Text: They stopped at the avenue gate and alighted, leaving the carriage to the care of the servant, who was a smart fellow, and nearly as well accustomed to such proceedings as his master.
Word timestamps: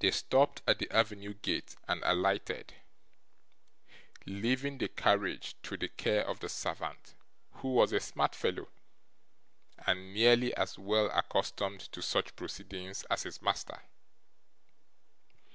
They 0.00 0.10
stopped 0.10 0.60
at 0.68 0.80
the 0.80 0.90
avenue 0.90 1.32
gate 1.32 1.74
and 1.88 2.02
alighted, 2.04 2.74
leaving 4.26 4.76
the 4.76 4.88
carriage 4.88 5.56
to 5.62 5.78
the 5.78 5.88
care 5.88 6.26
of 6.28 6.40
the 6.40 6.50
servant, 6.50 7.14
who 7.52 7.72
was 7.72 7.94
a 7.94 8.00
smart 8.00 8.34
fellow, 8.34 8.68
and 9.86 10.12
nearly 10.12 10.54
as 10.56 10.78
well 10.78 11.08
accustomed 11.12 11.80
to 11.92 12.02
such 12.02 12.36
proceedings 12.36 13.04
as 13.04 13.22
his 13.22 13.40
master. 13.40 13.80